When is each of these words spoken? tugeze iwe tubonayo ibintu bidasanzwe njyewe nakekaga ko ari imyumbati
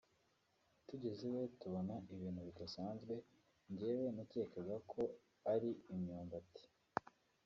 tugeze 0.87 1.21
iwe 1.29 1.43
tubonayo 1.59 2.09
ibintu 2.15 2.41
bidasanzwe 2.47 3.13
njyewe 3.71 4.07
nakekaga 4.15 4.75
ko 4.91 5.01
ari 5.53 5.69
imyumbati 5.93 6.63